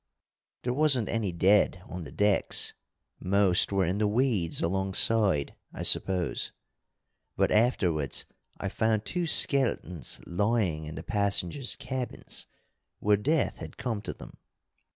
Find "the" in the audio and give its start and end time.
2.05-2.11, 3.99-4.07, 10.95-11.03